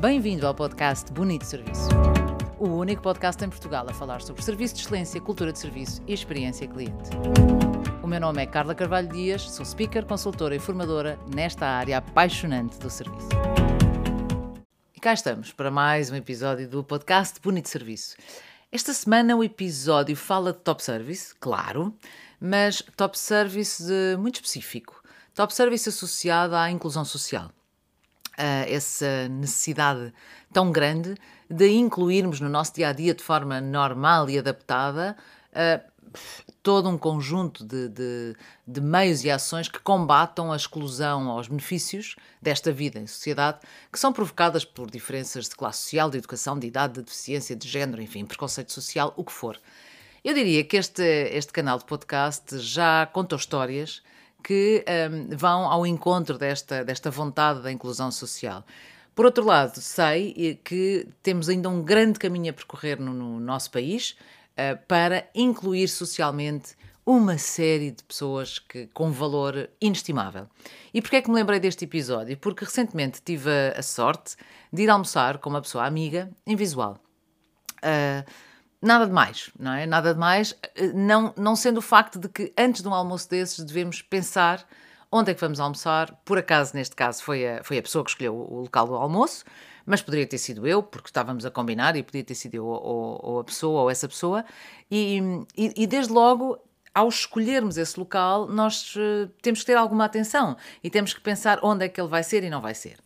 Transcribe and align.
Bem-vindo 0.00 0.46
ao 0.46 0.54
podcast 0.54 1.12
Bonito 1.12 1.44
Serviço. 1.44 1.88
O 2.56 2.68
único 2.68 3.02
podcast 3.02 3.44
em 3.44 3.48
Portugal 3.48 3.84
a 3.88 3.92
falar 3.92 4.22
sobre 4.22 4.40
serviço 4.42 4.76
de 4.76 4.82
excelência, 4.82 5.20
cultura 5.20 5.52
de 5.52 5.58
serviço 5.58 6.00
e 6.06 6.14
experiência 6.14 6.68
cliente. 6.68 7.10
O 8.00 8.06
meu 8.06 8.20
nome 8.20 8.40
é 8.40 8.46
Carla 8.46 8.76
Carvalho 8.76 9.08
Dias, 9.08 9.50
sou 9.50 9.66
speaker, 9.66 10.06
consultora 10.06 10.54
e 10.54 10.60
formadora 10.60 11.18
nesta 11.34 11.66
área 11.66 11.98
apaixonante 11.98 12.78
do 12.78 12.88
serviço. 12.88 13.28
E 14.94 15.00
cá 15.00 15.12
estamos 15.12 15.52
para 15.52 15.68
mais 15.68 16.12
um 16.12 16.14
episódio 16.14 16.68
do 16.68 16.84
podcast 16.84 17.40
Bonito 17.40 17.68
Serviço. 17.68 18.16
Esta 18.70 18.94
semana 18.94 19.34
o 19.34 19.42
episódio 19.42 20.14
fala 20.14 20.52
de 20.52 20.60
top 20.60 20.80
service, 20.80 21.34
claro, 21.40 21.92
mas 22.40 22.84
top 22.96 23.18
service 23.18 23.82
muito 24.16 24.36
específico. 24.36 25.02
Top 25.34 25.52
service 25.52 25.88
associado 25.88 26.54
à 26.54 26.70
inclusão 26.70 27.04
social 27.04 27.50
essa 28.68 29.28
necessidade 29.28 30.12
tão 30.52 30.70
grande 30.70 31.14
de 31.50 31.68
incluirmos 31.70 32.40
no 32.40 32.48
nosso 32.48 32.74
dia 32.74 32.88
a 32.88 32.92
dia 32.92 33.14
de 33.14 33.22
forma 33.22 33.60
normal 33.60 34.28
e 34.30 34.38
adaptada 34.38 35.16
uh, 35.52 35.98
todo 36.62 36.88
um 36.88 36.98
conjunto 36.98 37.64
de, 37.64 37.88
de, 37.88 38.36
de, 38.66 38.80
meios 38.80 39.24
e 39.24 39.30
ações 39.30 39.68
que 39.68 39.78
combatam 39.78 40.52
a 40.52 40.56
exclusão 40.56 41.28
aos 41.28 41.48
benefícios 41.48 42.16
desta 42.40 42.72
vida 42.72 42.98
em 42.98 43.06
sociedade, 43.06 43.60
que 43.92 43.98
são 43.98 44.12
provocadas 44.12 44.64
por 44.64 44.90
diferenças 44.90 45.48
de 45.48 45.56
classe 45.56 45.82
social, 45.82 46.10
de 46.10 46.18
educação, 46.18 46.58
de 46.58 46.66
idade, 46.66 46.94
de 46.94 47.02
deficiência, 47.02 47.56
de 47.56 47.68
género, 47.68 48.02
enfim, 48.02 48.24
preconceito 48.24 48.72
social, 48.72 49.12
o 49.16 49.24
que 49.24 49.32
for. 49.32 49.58
Eu 50.24 50.34
diria 50.34 50.64
que 50.64 50.76
este, 50.76 51.02
este 51.02 51.52
canal 51.52 51.78
de 51.78 51.84
podcast 51.84 52.58
já 52.58 53.06
contou 53.06 53.38
histórias 53.38 54.02
que 54.42 54.84
um, 55.10 55.36
vão 55.36 55.64
ao 55.64 55.86
encontro 55.86 56.38
desta, 56.38 56.84
desta 56.84 57.10
vontade 57.10 57.62
da 57.62 57.70
inclusão 57.70 58.10
social. 58.10 58.64
Por 59.14 59.26
outro 59.26 59.44
lado, 59.44 59.80
sei 59.80 60.60
que 60.64 61.08
temos 61.22 61.48
ainda 61.48 61.68
um 61.68 61.82
grande 61.82 62.18
caminho 62.18 62.50
a 62.50 62.52
percorrer 62.52 63.00
no, 63.00 63.12
no 63.12 63.40
nosso 63.40 63.70
país 63.70 64.16
uh, 64.52 64.78
para 64.86 65.28
incluir 65.34 65.88
socialmente 65.88 66.76
uma 67.04 67.38
série 67.38 67.90
de 67.90 68.04
pessoas 68.04 68.58
que, 68.58 68.86
com 68.88 69.10
valor 69.10 69.70
inestimável. 69.80 70.46
E 70.92 71.00
porquê 71.00 71.16
é 71.16 71.22
que 71.22 71.30
me 71.30 71.36
lembrei 71.36 71.58
deste 71.58 71.84
episódio? 71.84 72.36
Porque 72.36 72.64
recentemente 72.64 73.20
tive 73.24 73.50
a, 73.50 73.78
a 73.78 73.82
sorte 73.82 74.36
de 74.72 74.82
ir 74.82 74.90
almoçar 74.90 75.38
com 75.38 75.48
uma 75.48 75.62
pessoa 75.62 75.86
amiga 75.86 76.30
em 76.46 76.54
visual. 76.54 76.98
Uh, 77.78 78.30
Nada 78.80 79.06
de 79.06 79.12
mais, 79.12 79.50
não 79.58 79.72
é? 79.72 79.86
Nada 79.86 80.14
de 80.14 80.20
mais, 80.20 80.56
eh, 80.76 80.92
não, 80.94 81.34
não 81.36 81.56
sendo 81.56 81.78
o 81.78 81.82
facto 81.82 82.18
de 82.18 82.28
que 82.28 82.52
antes 82.56 82.80
de 82.80 82.88
um 82.88 82.94
almoço 82.94 83.28
desses 83.28 83.64
devemos 83.64 84.02
pensar 84.02 84.64
onde 85.10 85.32
é 85.32 85.34
que 85.34 85.40
vamos 85.40 85.58
almoçar. 85.58 86.12
Por 86.24 86.38
acaso, 86.38 86.76
neste 86.76 86.94
caso, 86.94 87.22
foi 87.22 87.46
a, 87.46 87.64
foi 87.64 87.78
a 87.78 87.82
pessoa 87.82 88.04
que 88.04 88.10
escolheu 88.10 88.34
o 88.34 88.60
local 88.60 88.86
do 88.86 88.94
almoço, 88.94 89.44
mas 89.84 90.00
poderia 90.02 90.26
ter 90.26 90.38
sido 90.38 90.66
eu, 90.66 90.82
porque 90.82 91.08
estávamos 91.08 91.44
a 91.44 91.50
combinar 91.50 91.96
e 91.96 92.02
podia 92.02 92.22
ter 92.22 92.34
sido 92.34 92.54
eu 92.54 92.66
ou, 92.66 93.20
ou 93.22 93.40
a 93.40 93.44
pessoa 93.44 93.82
ou 93.82 93.90
essa 93.90 94.06
pessoa. 94.06 94.44
E, 94.90 95.20
e, 95.56 95.72
e, 95.82 95.86
desde 95.86 96.12
logo, 96.12 96.58
ao 96.94 97.08
escolhermos 97.08 97.78
esse 97.78 97.98
local, 97.98 98.46
nós 98.46 98.94
uh, 98.96 99.28
temos 99.42 99.60
que 99.60 99.66
ter 99.66 99.76
alguma 99.76 100.04
atenção 100.04 100.56
e 100.84 100.90
temos 100.90 101.14
que 101.14 101.20
pensar 101.20 101.58
onde 101.62 101.84
é 101.84 101.88
que 101.88 102.00
ele 102.00 102.08
vai 102.08 102.22
ser 102.22 102.44
e 102.44 102.50
não 102.50 102.60
vai 102.60 102.74
ser. 102.74 102.98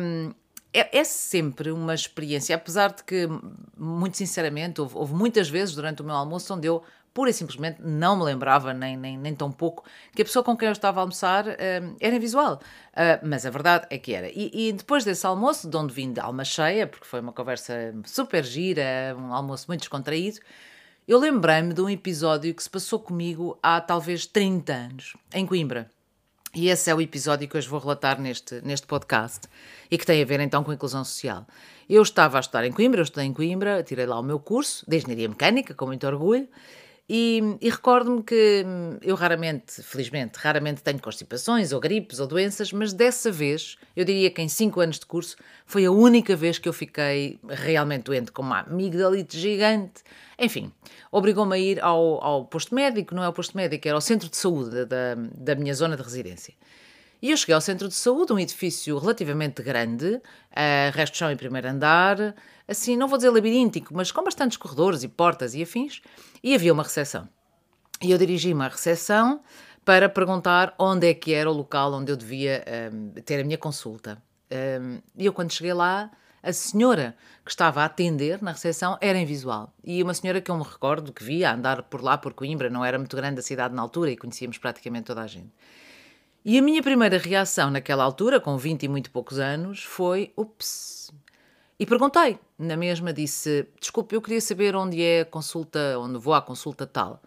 Um, 0.00 0.34
é, 0.72 0.98
é, 0.98 1.04
sempre 1.04 1.70
uma 1.70 1.94
experiência, 1.94 2.54
apesar 2.54 2.92
de 2.92 3.02
que, 3.02 3.28
muito 3.76 4.16
sinceramente, 4.16 4.80
houve, 4.80 4.96
houve, 4.96 5.14
muitas 5.14 5.48
vezes 5.48 5.74
durante 5.74 6.02
o 6.02 6.04
meu 6.04 6.14
almoço 6.14 6.54
onde 6.54 6.66
eu 6.66 6.82
pura 7.12 7.30
e 7.30 7.32
simplesmente 7.32 7.82
não 7.82 8.16
me 8.16 8.24
lembrava, 8.24 8.72
nem, 8.72 8.96
nem, 8.96 9.18
nem 9.18 9.34
tão 9.34 9.50
pouco, 9.50 9.84
que 10.14 10.22
a 10.22 10.24
pessoa 10.24 10.44
com 10.44 10.56
quem 10.56 10.66
eu 10.66 10.72
estava 10.72 11.00
a 11.00 11.02
almoçar 11.02 11.46
uh, 11.46 11.96
era 12.00 12.18
visual. 12.20 12.60
Uh, 12.92 13.26
mas 13.26 13.44
a 13.44 13.50
verdade 13.50 13.86
é 13.90 13.98
que 13.98 14.14
era. 14.14 14.28
E, 14.28 14.50
e, 14.68 14.72
depois 14.72 15.04
desse 15.04 15.26
almoço, 15.26 15.68
de 15.68 15.76
onde 15.76 15.92
vim 15.92 16.12
de 16.12 16.20
alma 16.20 16.44
cheia, 16.44 16.86
porque 16.86 17.04
foi 17.04 17.20
uma 17.20 17.32
conversa 17.32 17.94
super 18.04 18.44
gira, 18.44 19.16
um 19.18 19.34
almoço 19.34 19.66
muito 19.68 19.80
descontraído, 19.80 20.38
eu 21.06 21.18
lembrei-me 21.18 21.74
de 21.74 21.80
um 21.80 21.90
episódio 21.90 22.54
que 22.54 22.62
se 22.62 22.70
passou 22.70 23.00
comigo 23.00 23.58
há 23.60 23.80
talvez 23.80 24.26
30 24.26 24.72
anos, 24.72 25.16
em 25.34 25.44
Coimbra. 25.44 25.90
E 26.52 26.68
esse 26.68 26.90
é 26.90 26.94
o 26.94 27.00
episódio 27.00 27.46
que 27.48 27.56
hoje 27.56 27.68
vou 27.68 27.78
relatar 27.78 28.20
neste, 28.20 28.60
neste 28.62 28.84
podcast 28.84 29.46
e 29.88 29.96
que 29.96 30.04
tem 30.04 30.20
a 30.20 30.24
ver 30.24 30.40
então 30.40 30.64
com 30.64 30.72
a 30.72 30.74
inclusão 30.74 31.04
social. 31.04 31.46
Eu 31.88 32.02
estava 32.02 32.38
a 32.38 32.40
estudar 32.40 32.64
em 32.66 32.72
Coimbra, 32.72 33.00
eu 33.00 33.04
estudei 33.04 33.26
em 33.26 33.32
Coimbra, 33.32 33.84
tirei 33.84 34.04
lá 34.04 34.18
o 34.18 34.22
meu 34.22 34.40
curso 34.40 34.84
de 34.88 34.96
Engenharia 34.96 35.28
Mecânica, 35.28 35.74
com 35.74 35.86
muito 35.86 36.04
orgulho, 36.08 36.48
e, 37.12 37.42
e 37.60 37.68
recordo-me 37.68 38.22
que 38.22 38.62
hum, 38.64 38.96
eu 39.02 39.16
raramente, 39.16 39.82
felizmente, 39.82 40.38
raramente 40.38 40.80
tenho 40.80 41.00
constipações 41.00 41.72
ou 41.72 41.80
gripes 41.80 42.20
ou 42.20 42.26
doenças, 42.28 42.72
mas 42.72 42.92
dessa 42.92 43.32
vez, 43.32 43.76
eu 43.96 44.04
diria 44.04 44.30
que 44.30 44.40
em 44.40 44.48
5 44.48 44.78
anos 44.78 45.00
de 45.00 45.06
curso, 45.06 45.36
foi 45.66 45.84
a 45.84 45.90
única 45.90 46.36
vez 46.36 46.56
que 46.56 46.68
eu 46.68 46.72
fiquei 46.72 47.40
realmente 47.48 48.04
doente, 48.04 48.30
com 48.30 48.42
uma 48.42 48.60
amigdalite 48.60 49.36
gigante. 49.36 50.04
Enfim, 50.38 50.72
obrigou-me 51.10 51.52
a 51.52 51.58
ir 51.58 51.82
ao, 51.82 52.22
ao 52.22 52.44
posto 52.44 52.76
médico, 52.76 53.12
não 53.12 53.24
é 53.24 53.28
o 53.28 53.32
posto 53.32 53.56
médico, 53.56 53.88
era 53.88 53.96
ao 53.96 54.00
centro 54.00 54.28
de 54.28 54.36
saúde 54.36 54.84
da, 54.84 55.16
da 55.16 55.56
minha 55.56 55.74
zona 55.74 55.96
de 55.96 56.02
residência. 56.04 56.54
E 57.22 57.30
eu 57.30 57.36
cheguei 57.36 57.54
ao 57.54 57.60
centro 57.60 57.86
de 57.86 57.94
saúde, 57.94 58.32
um 58.32 58.38
edifício 58.38 58.96
relativamente 58.98 59.62
grande, 59.62 60.14
uh, 60.14 60.90
resto 60.92 61.16
chão 61.18 61.30
em 61.30 61.36
primeiro 61.36 61.68
andar, 61.68 62.34
assim, 62.66 62.96
não 62.96 63.08
vou 63.08 63.18
dizer 63.18 63.30
labiríntico, 63.30 63.94
mas 63.94 64.10
com 64.10 64.22
bastantes 64.22 64.56
corredores 64.56 65.02
e 65.02 65.08
portas 65.08 65.54
e 65.54 65.62
afins, 65.62 66.00
e 66.42 66.54
havia 66.54 66.72
uma 66.72 66.82
recepção. 66.82 67.28
E 68.02 68.10
eu 68.10 68.16
dirigi-me 68.16 68.64
à 68.64 68.68
recepção 68.68 69.40
para 69.84 70.08
perguntar 70.08 70.74
onde 70.78 71.08
é 71.08 71.14
que 71.14 71.34
era 71.34 71.50
o 71.50 71.52
local 71.52 71.92
onde 71.92 72.10
eu 72.10 72.16
devia 72.16 72.64
um, 72.92 73.10
ter 73.22 73.40
a 73.40 73.44
minha 73.44 73.58
consulta. 73.58 74.22
Um, 74.50 75.00
e 75.16 75.26
eu, 75.26 75.32
quando 75.32 75.52
cheguei 75.52 75.74
lá, 75.74 76.10
a 76.42 76.52
senhora 76.52 77.14
que 77.44 77.50
estava 77.50 77.82
a 77.82 77.84
atender 77.84 78.42
na 78.42 78.52
recepção 78.52 78.96
era 79.00 79.18
invisual. 79.18 79.74
E 79.84 80.02
uma 80.02 80.14
senhora 80.14 80.40
que 80.40 80.50
eu 80.50 80.56
me 80.56 80.64
recordo 80.64 81.12
que 81.12 81.22
via 81.22 81.52
andar 81.52 81.82
por 81.82 82.02
lá, 82.02 82.16
por 82.16 82.32
Coimbra, 82.32 82.70
não 82.70 82.84
era 82.84 82.98
muito 82.98 83.14
grande 83.14 83.40
a 83.40 83.42
cidade 83.42 83.74
na 83.74 83.82
altura 83.82 84.10
e 84.10 84.16
conhecíamos 84.16 84.56
praticamente 84.56 85.04
toda 85.04 85.20
a 85.22 85.26
gente. 85.26 85.50
E 86.42 86.58
a 86.58 86.62
minha 86.62 86.82
primeira 86.82 87.18
reação 87.18 87.70
naquela 87.70 88.02
altura, 88.02 88.40
com 88.40 88.56
20 88.56 88.84
e 88.84 88.88
muito 88.88 89.10
poucos 89.10 89.38
anos, 89.38 89.84
foi: 89.84 90.32
ups. 90.36 91.10
E 91.78 91.84
perguntei, 91.84 92.38
na 92.58 92.76
mesma 92.76 93.12
disse: 93.12 93.66
desculpe, 93.78 94.14
eu 94.14 94.22
queria 94.22 94.40
saber 94.40 94.74
onde 94.74 95.02
é 95.02 95.20
a 95.20 95.24
consulta, 95.24 95.98
onde 95.98 96.18
vou 96.18 96.32
à 96.32 96.40
consulta 96.40 96.86
tal. 96.86 97.20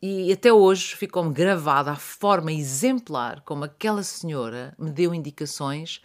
E 0.00 0.32
até 0.32 0.52
hoje 0.52 0.94
ficou-me 0.94 1.32
gravada 1.32 1.90
a 1.90 1.96
forma 1.96 2.52
exemplar 2.52 3.40
como 3.40 3.64
aquela 3.64 4.04
senhora 4.04 4.72
me 4.78 4.92
deu 4.92 5.12
indicações, 5.12 6.00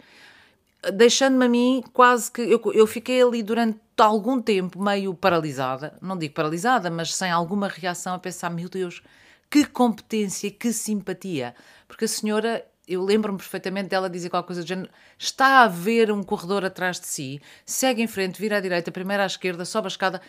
deixando-me 0.92 1.44
a 1.44 1.48
mim 1.48 1.84
quase 1.92 2.32
que. 2.32 2.42
Eu, 2.42 2.60
eu 2.72 2.86
fiquei 2.88 3.22
ali 3.22 3.44
durante 3.44 3.78
algum 3.96 4.42
tempo 4.42 4.82
meio 4.82 5.14
paralisada, 5.14 5.96
não 6.02 6.18
digo 6.18 6.34
paralisada, 6.34 6.90
mas 6.90 7.14
sem 7.14 7.30
alguma 7.30 7.68
reação, 7.68 8.14
a 8.14 8.18
pensar: 8.18 8.50
meu 8.50 8.68
Deus, 8.68 9.00
que 9.50 9.64
competência, 9.64 10.50
que 10.50 10.72
simpatia. 10.72 11.54
Porque 11.86 12.04
a 12.04 12.08
senhora, 12.08 12.66
eu 12.86 13.02
lembro-me 13.02 13.38
perfeitamente 13.38 13.88
dela 13.88 14.10
dizer 14.10 14.30
qualquer 14.30 14.46
coisa 14.46 14.62
do 14.62 14.68
género: 14.68 14.90
está 15.18 15.62
a 15.62 15.68
ver 15.68 16.10
um 16.10 16.22
corredor 16.22 16.64
atrás 16.64 17.00
de 17.00 17.06
si, 17.06 17.40
segue 17.64 18.02
em 18.02 18.06
frente, 18.06 18.40
vira 18.40 18.58
à 18.58 18.60
direita, 18.60 18.90
primeiro 18.90 19.22
à 19.22 19.26
esquerda, 19.26 19.64
sobe 19.64 19.86
a 19.86 19.88
escada. 19.88 20.20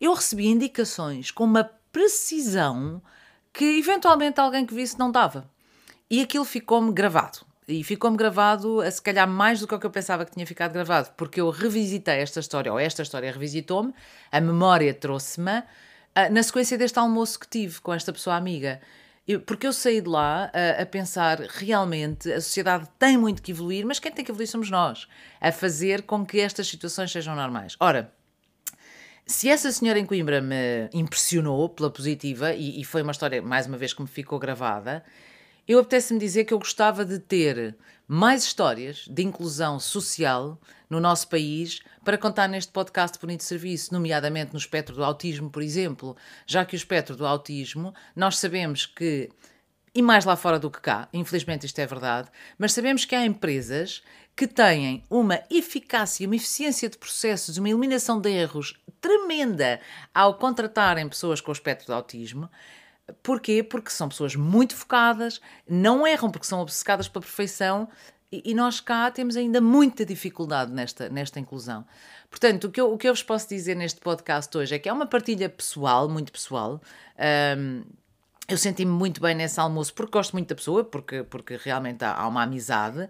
Eu 0.00 0.14
recebi 0.14 0.46
indicações 0.46 1.30
com 1.30 1.44
uma 1.44 1.64
precisão 1.92 3.00
que 3.52 3.78
eventualmente 3.78 4.40
alguém 4.40 4.64
que 4.66 4.74
visse 4.74 4.98
não 4.98 5.12
dava. 5.12 5.48
E 6.10 6.20
aquilo 6.20 6.44
ficou-me 6.44 6.92
gravado. 6.92 7.40
E 7.68 7.84
ficou-me 7.84 8.16
gravado, 8.16 8.80
se 8.90 9.00
calhar 9.00 9.28
mais 9.28 9.60
do 9.60 9.68
que 9.68 9.74
o 9.74 9.78
que 9.78 9.86
eu 9.86 9.90
pensava 9.90 10.24
que 10.24 10.32
tinha 10.32 10.46
ficado 10.46 10.72
gravado, 10.72 11.10
porque 11.16 11.40
eu 11.40 11.48
revisitei 11.48 12.18
esta 12.18 12.40
história, 12.40 12.72
ou 12.72 12.78
esta 12.78 13.02
história 13.02 13.30
revisitou-me, 13.30 13.94
a 14.32 14.40
memória 14.40 14.92
trouxe-me, 14.92 15.62
na 16.30 16.42
sequência 16.42 16.76
deste 16.76 16.98
almoço 16.98 17.38
que 17.38 17.48
tive 17.48 17.80
com 17.80 17.92
esta 17.92 18.12
pessoa 18.12 18.36
amiga. 18.36 18.80
Porque 19.46 19.66
eu 19.66 19.72
saí 19.72 20.00
de 20.00 20.08
lá 20.08 20.50
a, 20.52 20.82
a, 20.82 20.86
pensar 20.86 21.38
realmente 21.40 22.30
a 22.30 22.40
sociedade 22.40 22.88
tem 22.98 23.16
muito 23.16 23.40
que 23.40 23.52
evoluir, 23.52 23.86
mas 23.86 23.98
quem 24.00 24.10
tem 24.10 24.24
que 24.24 24.30
evoluir 24.30 24.48
somos 24.48 24.68
nós, 24.68 25.06
a 25.40 25.52
fazer 25.52 26.02
com 26.02 26.26
que 26.26 26.40
estas 26.40 26.66
situações 26.66 27.12
sejam 27.12 27.36
normais. 27.36 27.76
Ora, 27.78 28.12
se 29.24 29.48
essa 29.48 29.70
senhora 29.70 29.98
em 29.98 30.04
Coimbra 30.04 30.40
me 30.40 30.88
impressionou 30.92 31.68
pela 31.68 31.88
positiva, 31.88 32.52
e, 32.52 32.80
e 32.80 32.84
foi 32.84 33.02
uma 33.02 33.12
história, 33.12 33.40
mais 33.40 33.66
uma 33.66 33.78
vez, 33.78 33.92
que 33.92 34.02
me 34.02 34.08
ficou 34.08 34.38
gravada, 34.40 35.04
eu 35.66 35.78
apetece-me 35.78 36.18
dizer 36.18 36.44
que 36.44 36.52
eu 36.52 36.58
gostava 36.58 37.04
de 37.04 37.18
ter 37.18 37.76
mais 38.06 38.42
histórias 38.42 39.06
de 39.08 39.22
inclusão 39.22 39.78
social 39.78 40.60
no 40.90 41.00
nosso 41.00 41.28
país 41.28 41.80
para 42.04 42.18
contar 42.18 42.48
neste 42.48 42.72
podcast 42.72 43.18
Bonito 43.18 43.42
Serviço, 43.42 43.92
nomeadamente 43.92 44.52
no 44.52 44.58
espectro 44.58 44.94
do 44.94 45.04
autismo, 45.04 45.48
por 45.48 45.62
exemplo, 45.62 46.16
já 46.46 46.64
que 46.64 46.74
o 46.74 46.76
espectro 46.76 47.16
do 47.16 47.26
autismo, 47.26 47.94
nós 48.14 48.38
sabemos 48.38 48.84
que, 48.84 49.30
e 49.94 50.02
mais 50.02 50.24
lá 50.24 50.36
fora 50.36 50.58
do 50.58 50.70
que 50.70 50.80
cá, 50.80 51.08
infelizmente 51.12 51.64
isto 51.64 51.78
é 51.78 51.86
verdade, 51.86 52.28
mas 52.58 52.72
sabemos 52.72 53.04
que 53.04 53.14
há 53.14 53.24
empresas 53.24 54.02
que 54.34 54.46
têm 54.46 55.04
uma 55.08 55.40
eficácia, 55.50 56.26
uma 56.26 56.36
eficiência 56.36 56.90
de 56.90 56.98
processos, 56.98 57.56
uma 57.56 57.68
eliminação 57.68 58.20
de 58.20 58.30
erros 58.30 58.78
tremenda 59.00 59.80
ao 60.14 60.34
contratarem 60.34 61.08
pessoas 61.08 61.40
com 61.40 61.50
o 61.50 61.54
espectro 61.54 61.86
do 61.86 61.94
autismo 61.94 62.50
Porquê? 63.22 63.62
Porque 63.62 63.90
são 63.90 64.08
pessoas 64.08 64.36
muito 64.36 64.76
focadas, 64.76 65.40
não 65.68 66.06
erram 66.06 66.30
porque 66.30 66.46
são 66.46 66.60
obcecadas 66.60 67.08
pela 67.08 67.22
perfeição 67.22 67.88
E, 68.30 68.42
e, 68.46 68.54
nós 68.54 68.80
cá 68.80 69.10
temos 69.10 69.36
ainda 69.36 69.60
muita 69.60 70.06
dificuldade 70.06 70.72
nesta, 70.72 71.08
nesta 71.10 71.38
inclusão. 71.38 71.84
Portanto, 72.30 72.64
o 72.64 72.70
que, 72.70 72.80
eu, 72.80 72.90
o 72.90 72.96
que 72.96 73.06
eu 73.06 73.12
vos 73.12 73.22
posso 73.22 73.46
dizer 73.46 73.74
neste 73.76 74.00
podcast 74.00 74.56
hoje 74.56 74.74
é 74.74 74.78
que 74.78 74.88
é 74.88 74.92
uma 74.92 75.06
partilha 75.06 75.50
pessoal, 75.50 76.08
muito 76.08 76.32
pessoal. 76.32 76.80
Um, 77.58 77.82
eu 78.48 78.56
senti-me 78.56 78.90
muito 78.90 79.20
bem 79.20 79.34
nesse 79.34 79.60
almoço 79.60 79.92
porque 79.92 80.12
gosto 80.12 80.32
muito 80.32 80.48
da 80.48 80.54
pessoa, 80.54 80.82
porque, 80.82 81.22
porque 81.24 81.58
realmente 81.62 82.04
há, 82.04 82.14
há 82.14 82.26
uma 82.26 82.42
amizade, 82.42 83.06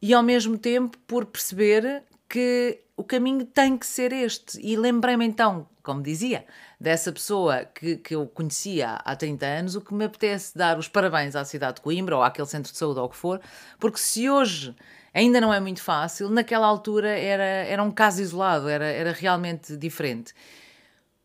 e 0.00 0.14
ao 0.14 0.22
mesmo 0.22 0.56
tempo 0.56 0.96
por 1.06 1.26
perceber 1.26 2.04
que 2.28 2.83
o 2.96 3.02
caminho 3.02 3.44
tem 3.44 3.76
que 3.76 3.86
ser 3.86 4.12
este. 4.12 4.60
E 4.60 4.76
lembrei-me 4.76 5.24
então, 5.24 5.66
como 5.82 6.02
dizia, 6.02 6.44
dessa 6.80 7.12
pessoa 7.12 7.64
que, 7.64 7.96
que 7.96 8.14
eu 8.14 8.26
conhecia 8.26 8.92
há 9.04 9.16
30 9.16 9.46
anos, 9.46 9.76
o 9.76 9.80
que 9.80 9.92
me 9.92 10.04
apetece 10.04 10.56
dar 10.56 10.78
os 10.78 10.88
parabéns 10.88 11.34
à 11.34 11.44
cidade 11.44 11.76
de 11.76 11.80
Coimbra 11.80 12.16
ou 12.16 12.22
àquele 12.22 12.46
centro 12.46 12.72
de 12.72 12.78
saúde 12.78 13.00
ou 13.00 13.06
o 13.06 13.08
que 13.08 13.16
for, 13.16 13.40
porque 13.78 13.98
se 13.98 14.30
hoje 14.30 14.74
ainda 15.12 15.40
não 15.40 15.52
é 15.52 15.60
muito 15.60 15.82
fácil, 15.82 16.28
naquela 16.28 16.66
altura 16.66 17.08
era, 17.08 17.42
era 17.42 17.82
um 17.82 17.90
caso 17.90 18.20
isolado, 18.22 18.68
era, 18.68 18.86
era 18.86 19.12
realmente 19.12 19.76
diferente. 19.76 20.34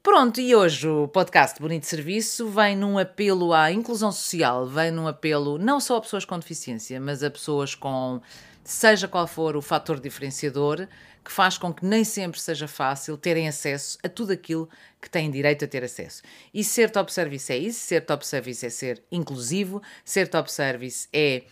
Pronto, 0.01 0.39
e 0.39 0.55
hoje 0.55 0.87
o 0.87 1.09
podcast 1.09 1.59
Bonito 1.59 1.85
Serviço 1.85 2.47
vem 2.47 2.73
num 2.73 2.97
apelo 2.97 3.53
à 3.53 3.69
inclusão 3.69 4.13
social, 4.13 4.65
vem 4.65 4.91
num 4.91 5.09
apelo 5.09 5.57
não 5.57 5.77
só 5.81 5.97
a 5.97 6.01
pessoas 6.01 6.23
com 6.23 6.39
deficiência, 6.39 7.01
mas 7.01 7.21
a 7.21 7.29
pessoas 7.29 7.75
com 7.75 8.21
seja 8.63 9.09
qual 9.09 9.27
for 9.27 9.57
o 9.57 9.61
fator 9.61 9.99
diferenciador, 9.99 10.87
que 11.23 11.29
faz 11.29 11.57
com 11.57 11.73
que 11.73 11.85
nem 11.85 12.05
sempre 12.05 12.39
seja 12.39 12.65
fácil 12.65 13.17
terem 13.17 13.49
acesso 13.49 13.97
a 14.01 14.07
tudo 14.07 14.31
aquilo 14.31 14.69
que 15.01 15.09
têm 15.09 15.29
direito 15.29 15.65
a 15.65 15.67
ter 15.67 15.83
acesso. 15.83 16.23
E 16.53 16.63
ser 16.63 16.91
top 16.91 17.11
service 17.11 17.51
é 17.51 17.57
isso, 17.57 17.81
ser 17.81 18.05
top 18.05 18.25
service 18.25 18.65
é 18.65 18.69
ser 18.69 19.03
inclusivo, 19.11 19.81
ser 20.05 20.29
top 20.29 20.49
service 20.49 21.09
é 21.11 21.43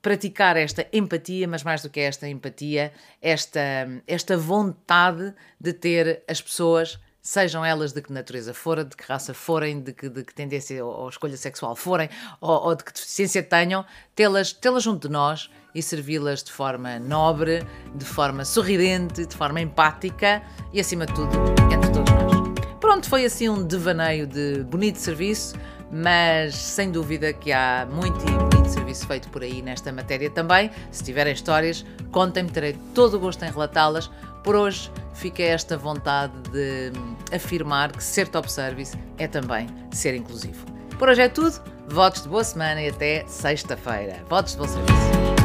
praticar 0.00 0.56
esta 0.56 0.88
empatia, 0.94 1.46
mas 1.46 1.62
mais 1.62 1.82
do 1.82 1.90
que 1.90 2.00
esta 2.00 2.26
empatia, 2.26 2.90
esta, 3.20 3.60
esta 4.06 4.38
vontade 4.38 5.34
de 5.60 5.74
ter 5.74 6.22
as 6.26 6.40
pessoas 6.40 6.98
sejam 7.22 7.64
elas 7.64 7.92
de 7.92 8.02
que 8.02 8.12
natureza 8.12 8.52
forem, 8.52 8.84
de 8.84 8.96
que 8.96 9.04
raça 9.06 9.32
forem, 9.32 9.80
de 9.80 9.92
que, 9.92 10.08
de 10.08 10.24
que 10.24 10.34
tendência 10.34 10.84
ou, 10.84 10.92
ou 11.02 11.08
escolha 11.08 11.36
sexual 11.36 11.76
forem, 11.76 12.10
ou, 12.40 12.64
ou, 12.64 12.74
de 12.74 12.82
que 12.82 12.92
deficiência 12.92 13.42
tenham, 13.42 13.84
tê-las 14.14 14.52
tê 14.52 14.68
junto 14.80 15.06
de 15.06 15.12
nós 15.12 15.48
e 15.72 15.80
servi-las 15.80 16.42
de 16.42 16.50
forma 16.50 16.98
nobre, 16.98 17.64
de 17.94 18.04
forma 18.04 18.44
sorridente, 18.44 19.24
de 19.24 19.36
forma 19.36 19.60
empática 19.60 20.42
e, 20.72 20.80
acima 20.80 21.06
de 21.06 21.14
tudo, 21.14 21.30
entre 21.72 21.90
todos 21.92 22.12
nós. 22.12 22.52
Pronto, 22.80 23.08
foi 23.08 23.24
assim 23.24 23.48
um 23.48 23.62
devaneio 23.64 24.26
de 24.26 24.64
bonito 24.64 24.96
serviço, 24.96 25.54
mas 25.90 26.54
sem 26.56 26.90
dúvida 26.90 27.32
que 27.32 27.52
há 27.52 27.86
muito 27.90 28.18
e 28.26 28.30
bonito 28.30 28.68
serviço 28.68 29.06
feito 29.06 29.28
por 29.28 29.42
aí 29.42 29.62
nesta 29.62 29.92
matéria 29.92 30.28
também. 30.28 30.70
Se 30.90 31.04
tiverem 31.04 31.32
histórias, 31.32 31.84
contem-me, 32.10 32.50
terei 32.50 32.76
todo 32.94 33.14
o 33.14 33.20
gosto 33.20 33.44
em 33.44 33.50
relatá-las. 33.50 34.10
Por 34.42 34.56
hoje 34.56 34.90
fica 35.14 35.42
esta 35.42 35.76
vontade 35.76 36.32
de 36.50 36.92
afirmar 37.34 37.92
que 37.92 38.02
ser 38.02 38.28
top 38.28 38.50
service 38.50 38.96
é 39.18 39.28
também 39.28 39.66
ser 39.92 40.14
inclusivo. 40.14 40.66
Por 40.98 41.08
hoje 41.08 41.22
é 41.22 41.28
tudo. 41.28 41.60
Votos 41.88 42.22
de 42.22 42.28
boa 42.28 42.44
semana 42.44 42.80
e 42.80 42.88
até 42.88 43.24
sexta-feira. 43.26 44.24
Votos 44.28 44.52
de 44.52 44.58
bom 44.58 44.68
serviço. 44.68 45.41